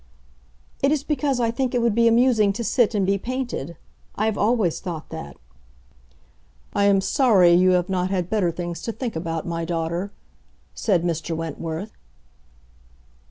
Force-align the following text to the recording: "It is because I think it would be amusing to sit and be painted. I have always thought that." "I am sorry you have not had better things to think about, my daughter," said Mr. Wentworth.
"It 0.81 0.91
is 0.91 1.03
because 1.03 1.39
I 1.39 1.51
think 1.51 1.75
it 1.75 1.79
would 1.83 1.93
be 1.93 2.07
amusing 2.07 2.51
to 2.53 2.63
sit 2.63 2.95
and 2.95 3.05
be 3.05 3.19
painted. 3.19 3.77
I 4.15 4.25
have 4.25 4.35
always 4.35 4.79
thought 4.79 5.09
that." 5.09 5.37
"I 6.73 6.85
am 6.85 7.01
sorry 7.01 7.53
you 7.53 7.73
have 7.73 7.87
not 7.87 8.09
had 8.09 8.27
better 8.27 8.49
things 8.51 8.81
to 8.81 8.91
think 8.91 9.15
about, 9.15 9.45
my 9.45 9.63
daughter," 9.63 10.11
said 10.73 11.03
Mr. 11.03 11.37
Wentworth. 11.37 11.91